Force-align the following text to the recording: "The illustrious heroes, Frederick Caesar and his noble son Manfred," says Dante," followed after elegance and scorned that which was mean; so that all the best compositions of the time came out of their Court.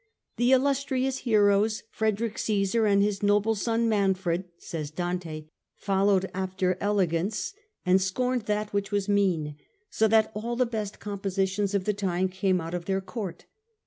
"The 0.37 0.51
illustrious 0.51 1.19
heroes, 1.29 1.83
Frederick 1.91 2.39
Caesar 2.39 2.87
and 2.87 3.03
his 3.03 3.21
noble 3.21 3.53
son 3.53 3.87
Manfred," 3.87 4.45
says 4.57 4.89
Dante," 4.89 5.45
followed 5.75 6.27
after 6.33 6.75
elegance 6.81 7.53
and 7.85 8.01
scorned 8.01 8.47
that 8.47 8.73
which 8.73 8.91
was 8.91 9.07
mean; 9.07 9.57
so 9.91 10.07
that 10.07 10.31
all 10.33 10.55
the 10.55 10.65
best 10.65 10.99
compositions 10.99 11.75
of 11.75 11.83
the 11.85 11.93
time 11.93 12.29
came 12.29 12.59
out 12.59 12.73
of 12.73 12.85
their 12.85 12.99
Court. 12.99 13.45